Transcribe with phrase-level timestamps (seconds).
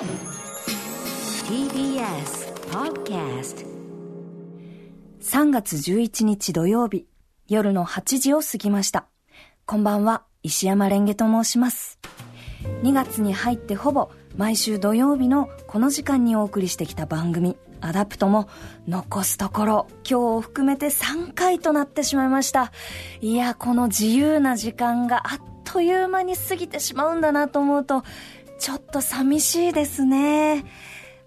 [0.00, 0.08] TBS
[2.70, 3.66] Podcast
[5.20, 7.04] 3月11日土曜日
[7.48, 9.08] 夜の8時を過ぎました。
[9.66, 11.98] こんばんは石山蓮華と申します。
[12.82, 18.48] 2月に入ってほぼ毎週土曜日のこの時間にお送りしてきた番組アダプトも
[18.88, 22.72] 残すところ今日を含めて3回となってしまいました。
[23.20, 25.40] いやこの自由な時間があっ
[25.72, 28.02] という間に過ぎてしまうんだなと思うと
[28.60, 30.66] ちょっと寂しいですね。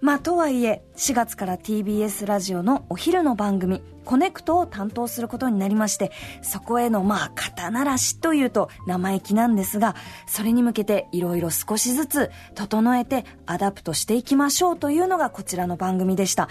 [0.01, 9.95] まあとはいえ4月から TBS ラジオのお昼の番組コネクトを担当することになりましてそこへのまあ肩慣らしというと生意気なんですが
[10.27, 16.49] それに向けていろいろ少しずつ整えてアダプトしていきましょうというのがこちらの番組でした。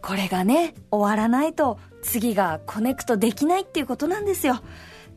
[0.00, 4.62] これがね終わらないと次がコネクトできないっていうことなんですよ。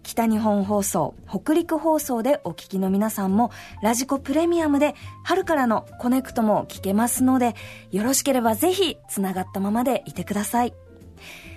[0.05, 3.49] 北日本放送、北陸放送でお聞きの皆さんも、
[3.81, 7.55] ラジコプレミアムで春からのコネクトも聞けますので、
[7.91, 10.75] よろしければぜひ繋がったままでいてください。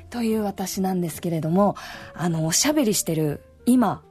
[0.09, 1.77] という私なんですけれども、
[2.15, 4.03] あの、おしゃべりしてる今、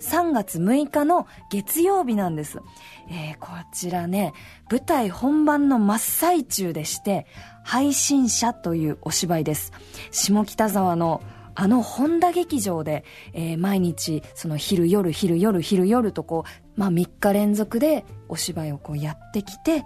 [0.00, 2.60] 3月6日の月曜日なんです。
[3.08, 4.34] えー、こちらね、
[4.70, 7.26] 舞台本番の真っ最中でして、
[7.64, 9.72] 配信者というお芝居です。
[10.10, 11.22] 下北沢の
[11.56, 16.44] あの本田劇場で、えー、毎日その昼夜昼夜昼夜とこ
[16.76, 19.84] う、まあ、3日連続でお芝居をこうやってきて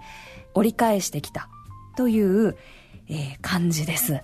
[0.53, 1.49] 折り返してきた。
[1.95, 2.57] という、
[3.09, 4.21] えー、感じです。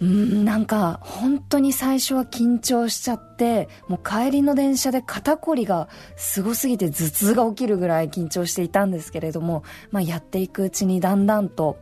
[0.00, 11.76] うんなんか本当に最初は緊張しちゃってもう帰りの電車で肩こりがすごすぎて頭痛が起きるぐらい緊張していたんですけれども、まあ、やっていくうちにだんだんと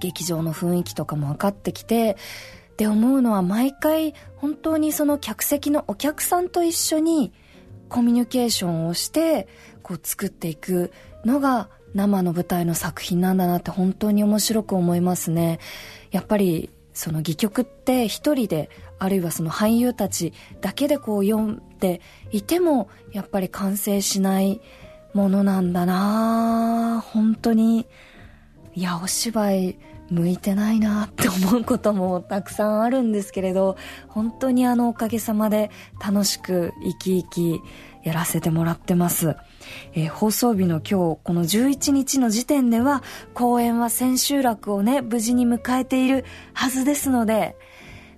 [0.00, 2.16] 劇場の雰囲気とかも分かってきて
[2.76, 7.32] って思うのは毎回本当にその客席のお客さんと一緒に
[7.88, 9.48] コミュニケーションをして
[9.82, 10.92] こう作っていく
[11.24, 15.58] のが生の舞台の作品なんだなって本当に面白く思いますね。
[16.10, 24.60] やっぱりその戯曲って一人であるいはその俳優たちだけでこう読んでいてもやっぱり完成しない
[25.14, 27.86] ものなんだな本当に
[28.74, 29.78] いやお芝居
[30.10, 33.76] 向いてないなって思うこともたくさんあるんですけれど
[34.08, 35.70] 本当にあのおかげさまで
[36.04, 37.60] 楽しく生き生き
[38.04, 39.36] やらせてもらってます、
[39.94, 43.02] えー、放送日の今日この11日の時点では
[43.34, 47.56] 公演は千秋楽をね無事に迎えているはずですので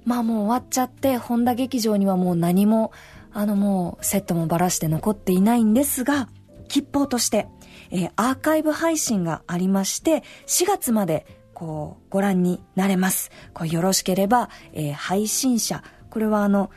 [0.05, 2.93] まあもう終わっちゃって本田劇場にはもう何も
[3.33, 6.29] あのもうセットもばらして残っていないんですが
[6.69, 7.47] 吉報として
[7.91, 11.27] えー、アーカイブ配信がありまして、4月まで
[11.59, 13.33] こう、ご覧になれます。
[13.53, 16.71] こうよろしければ、えー、配信者、これはあの、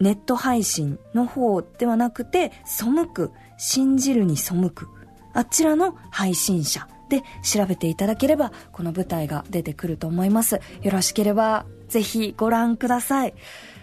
[0.00, 4.88] ネット配信の方ではなくて、背く、信じるに背く、
[5.34, 10.60] あちらの配信者で調べていただければ、この舞台が出てくると思います。
[10.82, 13.34] よろしければ、ぜひご覧ください。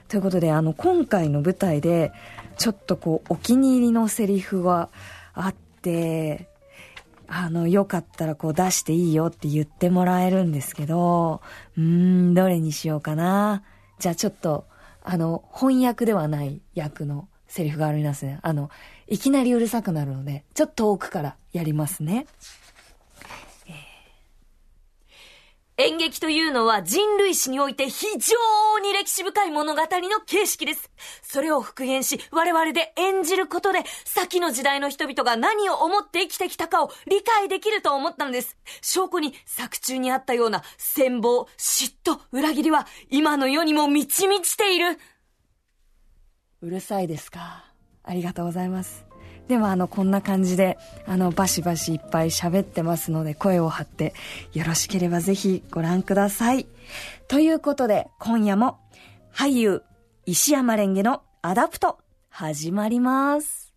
[0.09, 2.11] ということで、あの、今回の舞台で、
[2.57, 4.90] ちょっとこう、お気に入りのセリフが
[5.34, 6.50] あって、
[7.33, 11.41] あの、よかったらこう出していいよって言ってもらえるんですけど、
[11.77, 13.63] うーん、どれにしようかな。
[13.99, 14.67] じゃあちょっと、
[15.01, 18.39] あの、翻訳ではない役のセリフがありますね。
[18.41, 18.69] あの、
[19.07, 22.27] いきなりうるさくなるので、ちょっと遠くからやりますね。
[25.77, 29.87] 演劇というのは人類史において非常に歴史深い物語の
[30.27, 30.91] 形式です。
[31.31, 38.57] それを復元し、我々で演じることで、先の時代の人々が何を思って生きてきたかを理解できると思ったのです。
[38.81, 44.99] 証拠に作中にあったような戦望、嫉妬、裏切りは今の世にも満ち満ちている。
[46.61, 47.63] うるさいですか？
[48.03, 49.05] ありがとうございます。
[49.47, 50.77] でもあのこんな感じで
[51.07, 54.13] あのバシバシいっぱい喋ってますので声を張って
[54.51, 56.67] よろしければぜひご覧ください。
[57.29, 58.79] ということで今夜も
[59.33, 59.83] 俳優
[60.31, 61.97] 石山蓮華のアダプト
[62.29, 63.73] 始まります。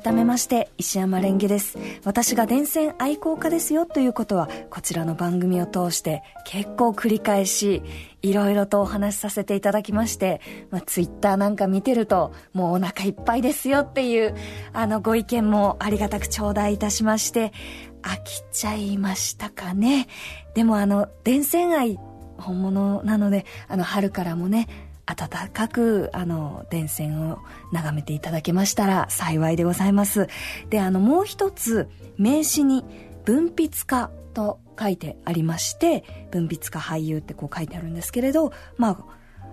[0.00, 7.82] 改めまして石山蓮華です私が電線愛好家ですよということはこちらの番組を通して結構繰り返し
[8.22, 10.40] いろいろとお話しさせていただきまして、
[10.70, 14.34] まあ、ツイッターなんか見てるともうお腹いっぱいですよっていう
[14.72, 17.52] あのご意見もありがたく頂戴いたしまして
[18.02, 20.08] 飽きちゃいましたかね。
[20.54, 21.98] でもあの電線愛
[22.38, 24.68] 本物なのであの春からもね
[25.06, 27.38] 温かくあの電線を
[27.72, 30.28] 眺めていただけましたら幸いでございます。
[30.68, 32.84] であのもう一つ名詞に
[33.24, 39.04] 文筆家と書いてありまして文筆家俳優ってこう書いてあるんですけれどま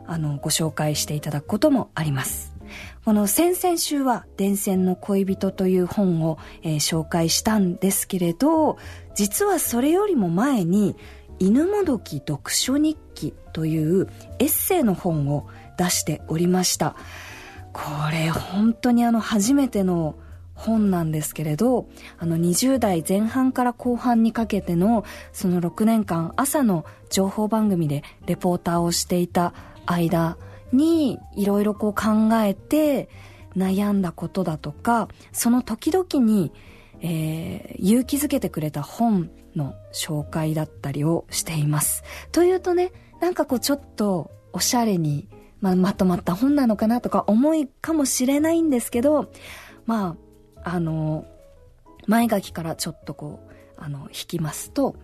[0.06, 2.57] ああのご紹介していただくこともあります。
[3.06, 8.78] この先々週は伝線の恋人という本を、えー、紹介したんですけれど、
[9.16, 10.96] 実はそれよりも前に
[11.40, 14.08] 犬もどき読書日記という
[14.40, 15.48] エッセイの本を
[15.78, 16.96] 出しておりました。
[17.74, 17.82] こ
[18.12, 20.16] れ本当にあの初めての
[20.54, 21.88] 本なんですけれど、
[22.18, 29.54] あの20代前半から後半にかけてのその6年間朝の情報番組でレポーターをしていた
[29.86, 30.38] 間
[30.72, 33.10] にいろいろこう考えて
[33.56, 36.52] 悩んだことだとか、その時々に、
[37.02, 42.04] えー、勇気づけてくれた本の紹介だったりをしています。
[42.32, 45.28] というとね、なんかこうちょっとおしゃれに、
[45.60, 49.32] まあ、まとまった本なのかなとか思いかもしれないんですけど、
[49.86, 50.16] ま
[50.64, 51.26] あ、あの、
[52.06, 54.96] 前書きからちょっとこう、あの、引きますと、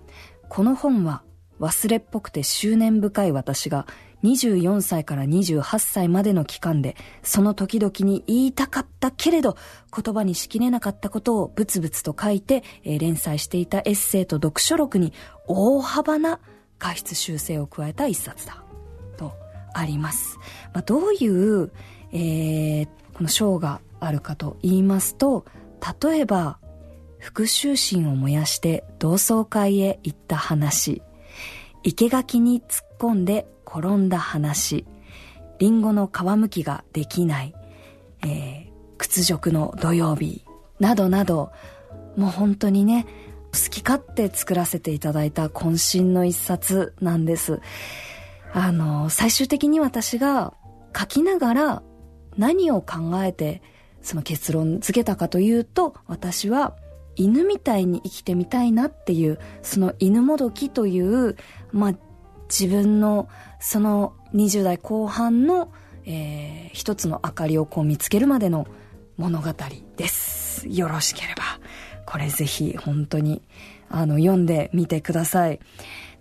[0.50, 1.24] この本は
[1.60, 3.88] 忘れっぽくて執念深い私が
[4.24, 9.58] 24歳から28歳までの期間で、その時々に言いたかったけれど、
[9.96, 15.14] 言葉にしきれなかったことをブツブツと書いて、えー、連載していたエッセイと読書録に
[15.48, 16.40] 大幅な
[16.80, 18.64] 過失修正を加えた一冊だ。
[19.18, 19.34] と、
[19.74, 20.40] あります。
[20.74, 21.72] まあ、どういう、
[22.14, 25.46] えー、この章があるかと言いますと、
[26.02, 26.60] 例えば、
[27.20, 31.02] 復讐心を燃やして同窓会へ行った話、
[31.84, 34.86] 生垣に突っ込んで転んだ話、
[35.60, 37.56] リンゴの皮むきができない、
[38.24, 40.46] えー、屈辱の土曜日、
[40.80, 41.52] などなど、
[42.16, 43.08] もう本当にね、
[43.52, 47.62] 好き勝手作らせていただいた渾身の一冊なんです。
[48.54, 50.54] あの、最終的に私が
[50.96, 51.84] 書きながら
[52.38, 53.62] 何を考えて
[54.04, 56.76] その結論付けたかというと、私は
[57.16, 61.38] 犬みたいに生きてみたいなっていう、その犬もどきという、
[61.72, 61.94] まあ、
[62.50, 63.30] 自分の
[63.66, 65.72] その20代後半の、
[66.06, 68.68] えー、一つの明かりをこう見つけるまでの
[69.16, 69.54] 物語
[69.96, 70.68] です。
[70.68, 71.44] よろしければ、
[72.06, 73.42] これぜひ本当に、
[73.90, 75.62] あの、読んでみてください。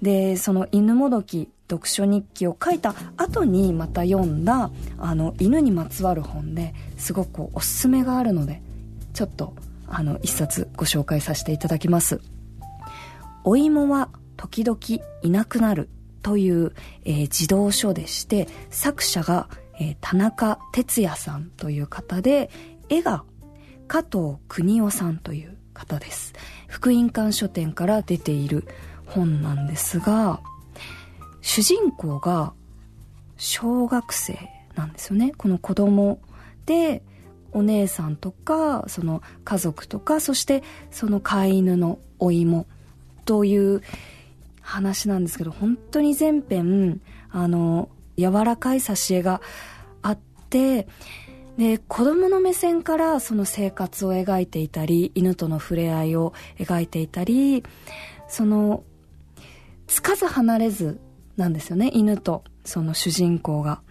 [0.01, 8.61] で、その犬もどき読書日記を書いた後にまた読んだあの犬にまつわる本ですごくおすすめがあるので
[9.15, 9.55] ちょっと
[9.87, 12.21] あの一冊ご紹介させていただきます
[13.45, 14.79] 「お芋は時々
[15.23, 15.89] いなくなる」
[16.23, 16.73] という、
[17.05, 19.49] えー、児童書でして作者が、
[19.81, 22.51] えー、田中哲也さんという方で
[22.89, 23.25] 絵が
[23.89, 26.35] 加藤邦夫さんという方です
[26.69, 28.67] 福音館書店から出ている
[29.07, 30.41] 本なんですが
[31.43, 32.55] 主人公が
[33.37, 34.39] 小学生
[34.77, 35.33] なんですよね。
[35.37, 36.21] この子供
[36.65, 37.03] で、
[37.55, 42.67] お姉さんとか、その家族とか、そしてその飼い犬のお芋
[43.25, 43.83] という
[44.63, 47.01] 話なんですけど、本当に全編、
[47.31, 49.41] あの、柔らかい挿絵が
[50.01, 50.19] あっ
[50.49, 50.89] て、
[51.59, 57.63] で、子供の目線からその生活を描いていたり、犬との触れ合いを描いていたり、
[58.29, 58.85] その、
[59.87, 61.01] つかず離れず
[61.37, 63.83] なんですよね犬とその主人公が。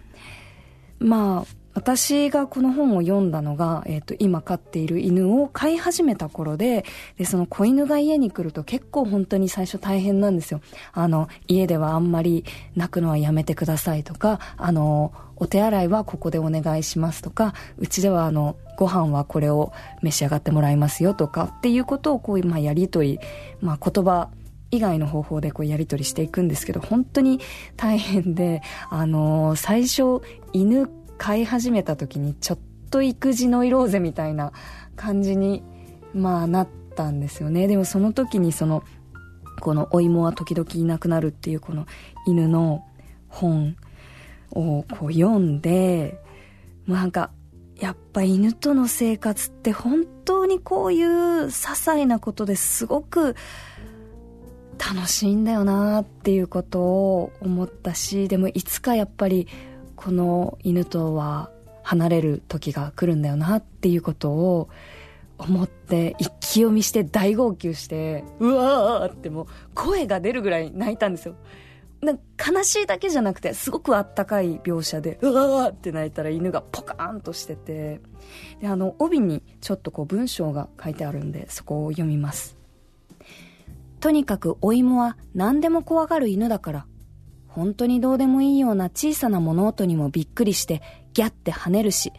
[0.98, 6.84] まあ私がこの本を読んだのが、え、ー、と、今飼っている犬を飼い始めた頃で、
[7.16, 10.60] で、その子犬が家に来ると結構本当に最初大変なんですよ。
[10.92, 12.44] あの、家ではあんまり
[12.76, 19.72] 泣くのはやめてくださいとか、あの、お手洗いはここでお願いしますとか、うちではあの、ご飯はこれを
[20.02, 23.18] 召し上がってもらいますよとかっていうことをこう、まあ、やりとり、
[23.60, 24.28] まあ、言葉
[24.70, 27.40] 以外の方法でこうやり取りしていくんですけど、本当に
[27.76, 30.88] 大変で、あの、最初、犬
[31.22, 32.58] 飼い始めた時にちょっ
[32.90, 34.52] と育児の色ぜみたいな
[34.96, 35.62] 感じに、
[36.12, 37.68] まあなったんですよね。
[37.68, 38.82] でもその時にその、
[39.60, 41.86] このお芋は時々いなくなるっていうこの
[42.26, 42.84] 犬の
[43.28, 43.76] 本
[44.50, 46.20] をこう読んで、
[46.88, 47.30] なんか、
[47.78, 53.36] やっぱ犬との生活って本当にこういう些細なことですごく
[54.76, 59.46] 楽しいんだよなっていうことを思ったしでもいつかやっぱり
[60.04, 61.50] この犬とは
[61.84, 64.68] 離れる時が来るんだよなっていうことを
[65.38, 71.34] 思って一気読みして大号泣してうわーってもう声が出るぐらい泣いたんですよ。
[72.00, 78.00] なんか悲しいだけじゃなくてすごくあったかい描写でうわーって泣いたら犬がポカーンとしてて
[78.60, 82.56] であの帯にちょっとこう文章が書いてあるんでそこを読みます。
[84.00, 86.86] とにかくお芋は何でも怖がる犬だから、
[87.54, 90.82] 本当にどうでもいいような小さな物音にもびっくりして
[91.12, 92.12] ギャって跳ねるし、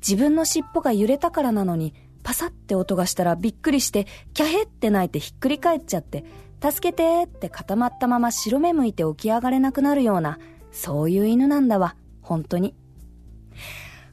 [0.00, 6.24] 自分の尻尾が揺れたからなのに、パサって音がしたらびっくりして、キャヘって泣いてひっくり返っちゃって、
[6.62, 10.38] 助けてって固まったまま白目向いて起き上がれなくなるような、
[10.72, 12.74] そういう犬なんだわ、本当に。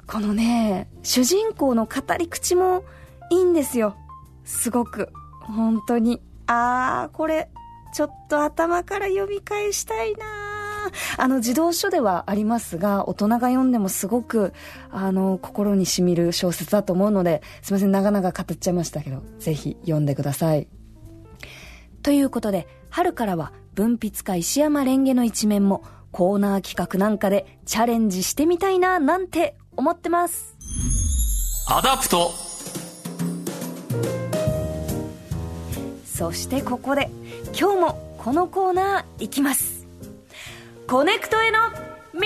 [0.05, 2.84] このね、主人公の語り口も
[3.29, 3.96] いいんですよ。
[4.46, 5.10] すごく。
[5.41, 6.22] 本当に。
[6.46, 7.50] あー、これ、
[7.93, 10.46] ちょっと頭から読み返したいな
[11.17, 14.53] あの、児童書ではありますが、大人が読んでもすごく、
[14.91, 20.67] あの、心に染みる小説だと思うので、すいません、長々語っちゃいましたけど、ぜひ読んでください。
[22.03, 30.58] ということで、春からは文筆家石山蓮華の一面もコーナー企画なんかでチャレンジしてみたいななんて思ってます。
[31.70, 32.32] アダプト
[36.06, 37.10] そしてここで
[37.60, 39.76] 今日もこのコーナーいきます
[40.89, 41.70] コネクトへの
[42.13, 42.20] 道。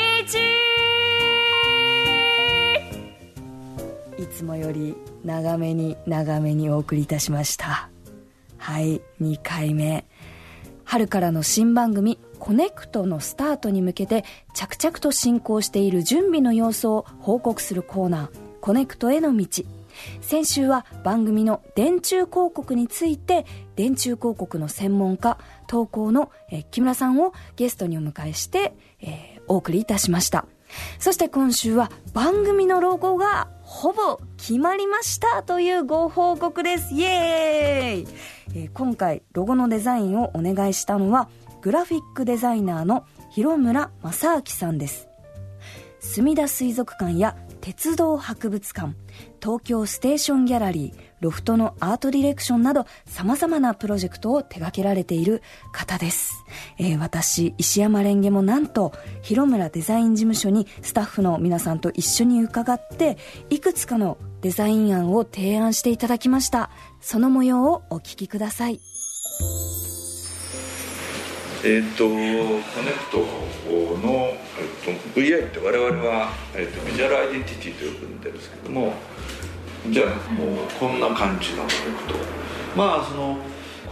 [4.24, 7.90] いつもより長めに長めにお送りいたしました
[8.60, 10.06] はい2回目。
[10.84, 19.48] 春からの新番組コネクトのスタートに向けて着々と進行している準備の様子を報告するコーナーコネクトへの道。
[20.22, 26.32] 先週は番組の電柱広告について電柱広告の専門家投稿の、
[26.72, 30.46] 木村さんをゲストにお迎えして、えー、お送りいたしました。
[31.00, 36.94] そして今週は番組のロゴがほぼ決まりましたというご報告です。
[36.94, 38.08] イエーイ、
[38.56, 41.30] えー、今回ロゴのデザインをお願いしたのは
[41.62, 45.08] グラフィックデザイナーの広村正明さんです。
[46.00, 48.94] 墨田水族館や鉄道博物館
[49.42, 55.42] 東京ステーションギャラリーロフトのアートディレクションなど様々なプロジェクトを手掛けられている
[55.72, 56.44] 方です、
[56.80, 58.92] えー、私石山蓮華もなんと
[59.22, 63.18] 広村デザイン事務所にスタッフの皆さんと一緒に伺って
[63.50, 66.72] いくつかのデザイン案を提案していただきました。
[67.00, 68.80] その模様をお聞きください。
[71.64, 78.94] えっ、ー、とコネクトの、えーと、VI って我々は、えーと、ビジュアルアイデンティティと呼んでるんですけども
[79.90, 82.16] じゃあもうこんな感じのコネクト。
[82.76, 83.38] まあその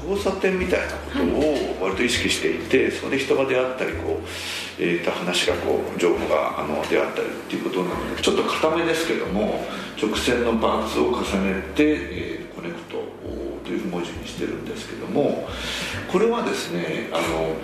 [0.02, 9.66] 交差点みたいなことを割と意識していてそこで人が出会ったりこう、えー、と話がこう情報があの出会ったりっていうことなのでちょっと固めですけども
[10.02, 13.04] 直線のパーツを重ねて、えー、コネクト
[13.66, 15.48] という文字にしてるんですけども
[16.12, 17.56] これはですねあの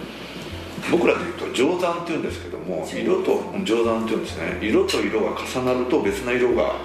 [0.91, 6.75] 僕らでいうと定山っていうんですけども色と定山っていうんですね色と色が重なると別な色が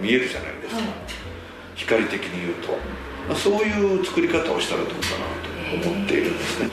[0.00, 0.88] 見えるじゃないですか、はい、
[1.74, 2.72] 光的に言うと、
[3.28, 4.96] まあ、そういう作り方をしたらどうか
[5.74, 6.70] なと思っているんですね、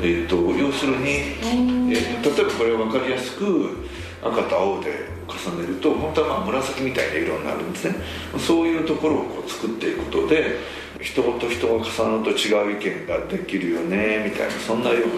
[0.00, 3.76] えーと、要するに、えー、例えばこれを分かりやすく
[4.22, 4.90] 赤と青で
[5.26, 7.96] 重ねると本当はまあ紫みたいな色になるんですね。
[8.38, 10.58] そういうところをこう作っていくことで
[11.00, 15.12] 人と人が重なると違う意見ができるよねみたいなそんなような感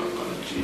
[0.49, 0.61] じ。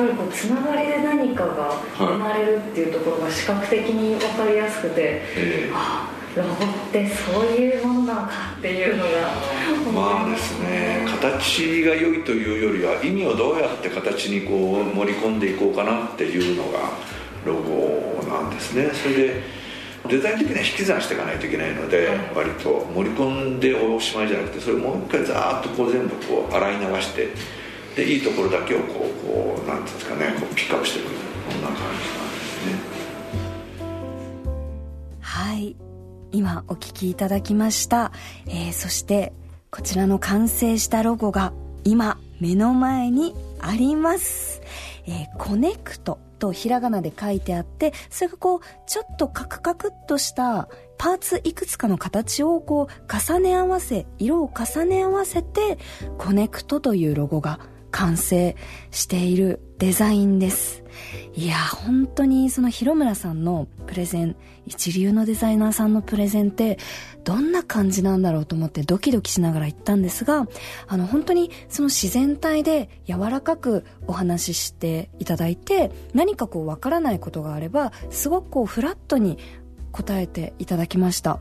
[0.00, 5.70] やっぱりこうつながりで何かが生まれるっていうところが視覚的に分かりやすくて、はいえ。
[5.72, 6.56] ー、あロゴっ
[6.92, 9.10] てそういうものなのかっていうのが
[9.92, 16.90] まあですね形が良いというよりは意味をどうやって形にこう盛り込んでいこうかなっていうのが
[17.48, 18.90] ロゴなんですね。
[18.92, 19.42] それで
[20.08, 27.28] デザイン的には引き算していかないといけないので、割と盛り込んでおしまいじゃなくてそれをもう一回ザーッとこう全部こう洗い流して
[27.96, 32.72] でいいところだけをこうこうなんですかねこうピックアップしていくこんな感じなんですね。
[35.20, 35.76] はい。
[36.30, 38.12] 今お聞きいただきました、
[38.46, 39.32] えー、そして
[39.70, 41.52] こちらの完成したロゴが
[41.84, 44.60] 今目の前にあります、
[45.06, 55.78] えー、こねくととひらがなで書いてあって、それがこう、ちょっとカクカクっとしたパーツいくつかの形をこう重ね合わせ、色を重ね合わせて、
[56.18, 58.56] コネクトというロゴが完成
[58.90, 60.82] しているデザインです。
[61.34, 66.78] いや、本当にその広村さんのプレゼン、一流のデザイナーさんのプレゼンって、
[67.28, 70.48] どんな感じなんだろうと思ってドキドキしながら行ったんですが、
[70.86, 79.36] あの、本当にその自然体で柔らかくお話ししていただいて、何かこうわからないことがあれば、すごくこうフラットに
[79.92, 81.38] 答えていただきました。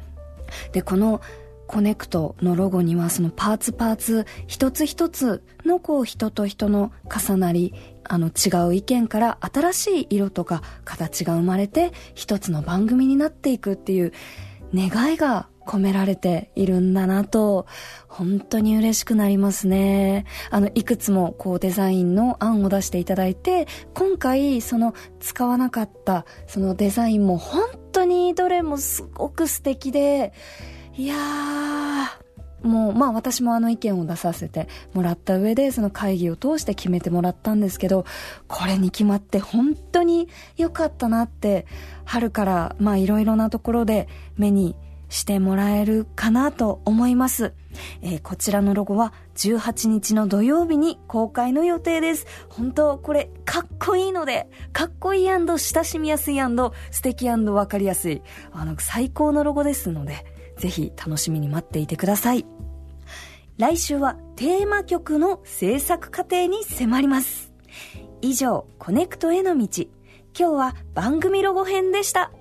[0.73, 1.21] で、この
[1.67, 14.11] コネクトのロゴにはそのパーツパーツ一つ一つのこう人と人の重なりあの違う意見から新しい色とか形が生まれて一つの番組になっていくっていう
[14.73, 17.67] 願いが込められているんだなと、
[18.07, 20.25] 本当に嬉しくなりますね。
[20.49, 30.33] あの、いくつもこうデザインの案を出していただいて、今回その使わなかったそのデザインも本当にどれもすごく素敵で、
[30.95, 32.27] いやー、
[32.67, 38.05] もう、まあ私もあの意見を出させてもらった上で、その会議を通して決めてもらったんですけど、
[38.47, 41.67] これに決まって本当に良かったなって、
[42.05, 44.07] 春からまあいろいろなところで
[44.37, 44.75] 目に
[45.09, 47.53] してもらえるかなと思います。
[48.01, 52.25] えー、こちらのロゴは18日の土曜日に公開の予定です。
[52.49, 56.37] 本当これかっこいいので、かっこいい親しみやすい
[56.91, 58.21] 素敵わかりやすい、
[58.51, 60.25] あの、最高のロゴですので、
[60.57, 62.45] ぜひ楽しみに待っていてください。
[63.57, 67.51] 来週はテーマ曲の制作過程に迫ります。
[68.21, 69.85] 以上、コネクトへの道。
[70.37, 72.31] 今日は番組ロゴ編でした。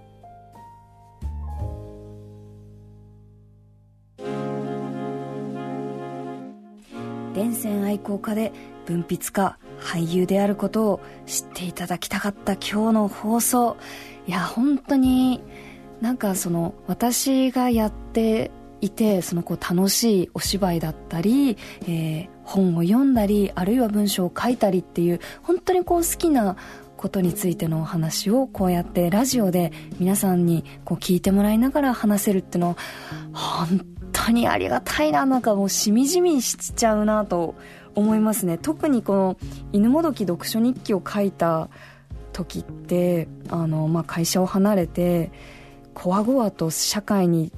[7.85, 8.52] 愛好家で
[8.87, 13.76] 文筆家、俳優であることを知っていただきたかった今日の放送。
[14.26, 15.42] いや、本当に
[16.00, 26.56] なんかその私がやっていてそのこう楽しいお芝居だったり、えー、本を読んだりあるいは文章を書いたりっていう本当にこう好きな
[26.96, 32.76] ことについてのお話をこうやってラジオで皆さんにこう聞いてもらいながら話せるっていうの
[33.32, 33.80] は本
[34.26, 37.54] 当にありがたいななんかもうしみじみしちゃうなと
[37.95, 38.59] 思いますね。
[38.59, 39.37] 特にこの
[39.73, 41.68] 「犬もどき読書日記」を書いた
[42.33, 45.30] 時ってあの、まあ、会社を離れて
[45.95, 47.52] こわごわと社会に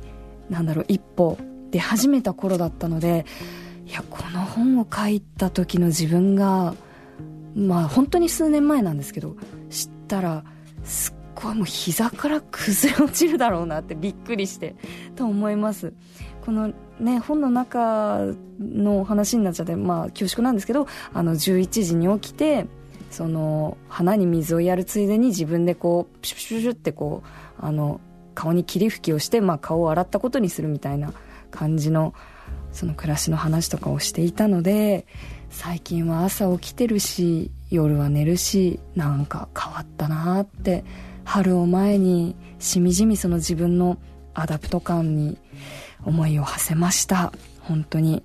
[0.48, 1.38] なんだろう一歩
[1.70, 3.26] 出始めた頃だったので
[3.86, 6.74] いやこの本を書いた時の自分が
[7.56, 9.36] まあ本当に数年前なんですけど
[9.70, 10.44] 知ったら
[10.84, 14.76] すっごいもう膝から崩れ落ちるだろうなってびっくりして
[15.16, 15.92] と思います。
[16.48, 18.20] このね本の中
[18.58, 22.66] の話になっちゃってまあ恐縮なんですけどあの11時に起きて
[23.10, 28.00] その花に水をやるついでに自分でこうピシュピシュピシュってこうあの
[28.34, 31.12] 顔に霧吹きをして、まあ、顔を洗ったことにするみたいな
[31.50, 32.14] 感じの
[32.72, 35.06] その暮らしの話とかをしていたので
[35.50, 40.82] 最近は朝起きてるし夜は寝るしなんか変わったなって
[41.24, 43.98] 春を前にしみじみその自分の
[44.32, 45.36] アダプト感に
[46.04, 48.22] 思いを馳せました本当に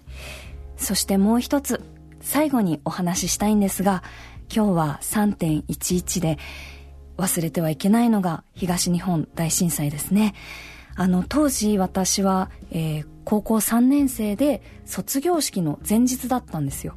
[0.77, 1.82] そしてもう一つ
[2.22, 4.03] 最後にお話ししたいんですが
[4.53, 6.38] 今日は3.11で
[7.18, 10.33] 忘れてはいけないのが東日本大震災ですね。
[10.96, 16.96] あの、当時私は、えー、高校3年生で卒業式の前日だったんですよ。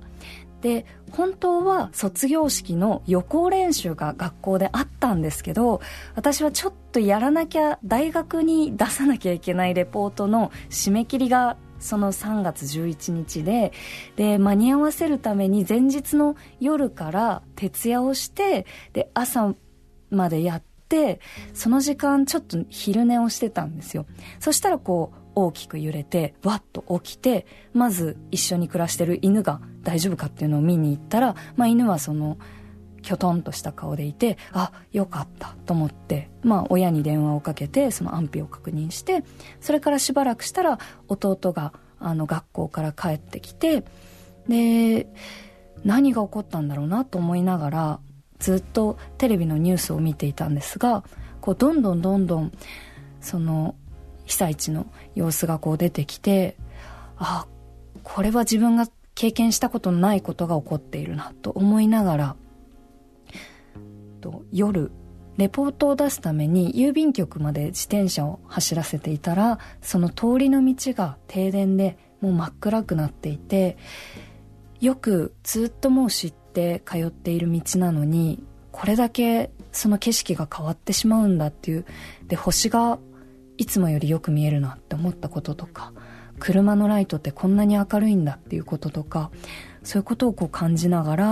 [0.67, 5.81] で、本当は卒業式の予行練習が学校であったんですけど、
[6.17, 13.73] 私はちょっとやらなきゃ、大学に出さなきゃいけないレポートの締め切りがその3月11日で、
[14.17, 19.55] で、間に合わせるために前日の夜から徹夜をして、で、朝
[20.11, 21.21] までやって、
[21.55, 24.05] その時間ちょっと昼寝をしてたんですよ。
[24.41, 32.39] そしたらこう、大きく揺れて、わっと起きて、まず一緒に暮らしてる犬が大丈夫かっていうのを見に行ったら、まあ犬はその、
[33.03, 39.23] きょとんとした顔でいて、あ、よかったと思って、まあ親に電話をかけて、その安否を確認して、
[39.61, 43.85] それからしばらくしたら弟があの学校から帰ってきて、
[44.49, 45.07] で、
[45.85, 48.01] 何が起こったんだろうなと思いながら、
[48.39, 51.05] ずっとテレビのニュースを見ていたんですが
[51.41, 52.53] こうどんどんどんどん
[53.21, 53.75] その
[54.27, 56.57] 被災地の様子がこう出てきて
[57.17, 57.47] あ
[58.03, 62.37] これは自分が経験したことのないことが起こっているなと思いながら
[64.21, 64.93] と夜
[65.39, 73.77] レポートを出すために郵便局まで自転車を走らせていたらその通りの道が停電でもう真っ暗くなっていて
[74.81, 81.87] よくずっともう知って通っている道なのにこれだけその景色が変わってしまうんだっていう
[82.27, 82.99] で星が
[83.59, 85.93] いつもよりよく見えるなって思ったこととか
[86.39, 89.31] 車のライトってこんなに明るいんだっていうこととか
[89.83, 91.27] そういうことをこう感じながら、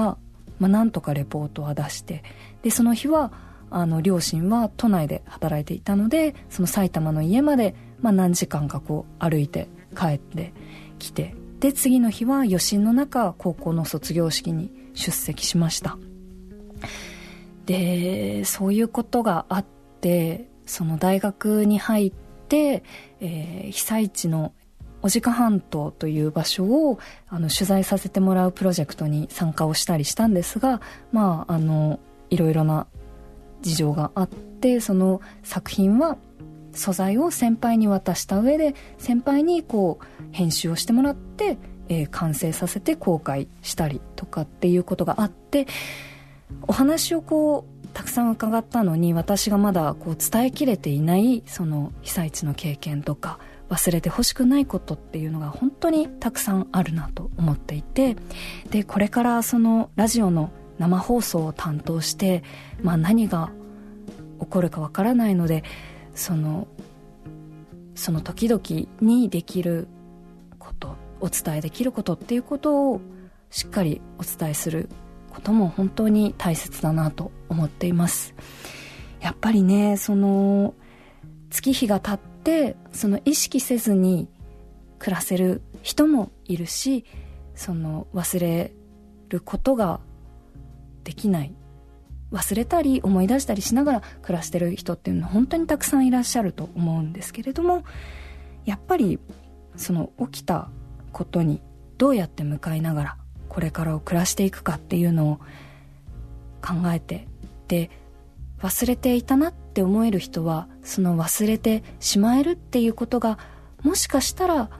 [0.58, 2.22] まあ、なんとかレポートは出して
[2.62, 3.32] でその日は
[3.70, 10.52] あの両親は都内で働いていたのでその埼玉の家まで、まあ、何時間かこう歩いて帰って
[10.98, 15.98] きてで次の日は余震の中高校の卒業式に出席しました。
[17.66, 19.64] でそういうことがあっ
[20.00, 22.12] てその大学に入っ
[22.48, 22.82] て、
[23.20, 24.52] えー、被災地の
[25.02, 26.98] 小鹿半島という場所を
[27.28, 30.80] あの取材させてもらうプロジェクトに参加をしたりしたんですが
[31.12, 32.00] まああの
[32.30, 32.86] いろいろな
[33.60, 36.16] 事情があってその作品は
[36.72, 45.66] 素材を先輩に渡した上で先輩にこう編集をしてもらってえー、完成させて公開したりとかっていうことがあって
[46.66, 47.73] お話をこう
[48.14, 58.16] さん伺ったのに私がまだこう伝えきれていないその被災地の経験とか忘れてほしくないことっていうのが本当にたくさんあるなと思っていて
[58.70, 62.42] でこれからそのラジオの生放送を担当して、
[62.82, 63.50] まあ、何が
[64.40, 65.64] 起こるかわからないので
[66.14, 66.68] その
[67.94, 68.62] その時々
[69.00, 69.88] にできる
[70.58, 73.00] ことお伝えできることっていうことを
[73.50, 74.88] しっかりお伝えする
[75.34, 78.34] ことも本当に大切だなと思っています。
[79.20, 80.74] やっぱりねその
[81.50, 84.28] 月日が経ってその意識せずに
[84.98, 87.04] 暮らせる人もいるし
[87.54, 88.72] その忘れ
[89.28, 90.00] ることが
[91.02, 91.54] できない。
[92.32, 97.84] 忘れたり思い出したりしながら暮らしてる人っていうのは本当にたくさんいらっしゃると思うんですけれども
[98.64, 99.20] やっぱり
[99.76, 100.68] その起きた
[101.12, 101.62] ことに
[101.96, 103.16] どうやって向かいながら
[103.54, 105.36] これからを暮らしていくかっていうのを
[106.60, 107.28] 考えて
[107.68, 107.88] で
[108.60, 113.38] 忘れていたなって思える人はその忘れてしまえるっていうことが
[113.82, 114.70] もしかしたら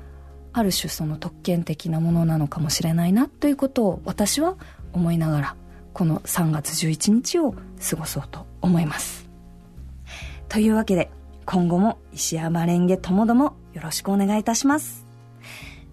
[0.53, 4.57] ある種その特権的なものなのかもしれないなということを私は
[4.93, 5.57] 思いながら
[5.93, 9.29] この3月11日を過ごそうと思います。
[10.49, 11.11] というわけで
[11.47, 15.07] 今後も石山蓮華ともどもよろしくお願いいたします。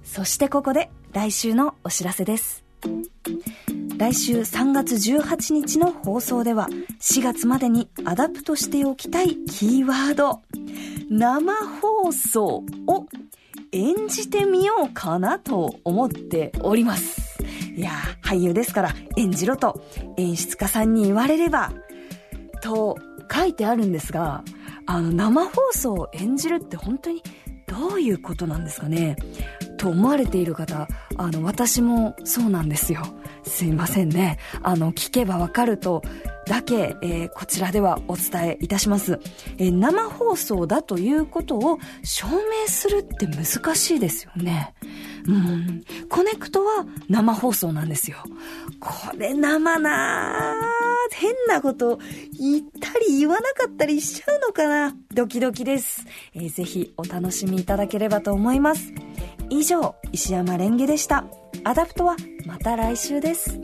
[0.03, 2.60] そしてここで来週のお知らせです。
[4.01, 10.41] 来週3月18日の放送では4月までにアダプトしておきたいキーワード
[11.11, 13.05] 生放送を
[13.71, 17.43] 演じてみようかなと思っております
[17.75, 17.91] いや
[18.23, 19.83] 俳優ですから演じろと
[20.17, 21.71] 演出家さんに言われれば
[22.63, 22.97] と
[23.31, 24.43] 書いてあるんですが
[24.87, 27.21] あの生放送を演じるって本当に
[27.67, 29.15] どういうことなんですかね
[29.81, 30.87] と思われている方、
[31.17, 33.01] あの、私もそうなんですよ。
[33.43, 34.37] すいませんね。
[34.61, 36.01] あの、聞けばわかると
[36.45, 39.19] だけ、えー、こちらではお伝えいたします。
[39.57, 44.73] えー、生放送だということを証明するって難しいですよね。
[45.27, 45.83] うん。
[46.09, 48.17] コネクトは生放送なんですよ。
[48.79, 50.55] これ生な
[51.13, 51.99] 変なこと
[52.39, 56.05] 言ったり言わなかったりしちゃうのかなドキドキです。
[56.33, 58.93] えー、ぜひお楽しみいただければと思います。
[59.49, 61.25] 以上、石山レンゲでした。
[61.63, 63.59] アダプトはまた来週です。